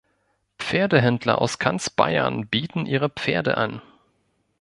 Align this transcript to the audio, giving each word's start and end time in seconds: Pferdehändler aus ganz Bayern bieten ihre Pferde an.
Pferdehändler 0.57 1.39
aus 1.39 1.59
ganz 1.59 1.91
Bayern 1.91 2.47
bieten 2.47 2.87
ihre 2.87 3.07
Pferde 3.11 3.55
an. 3.57 3.83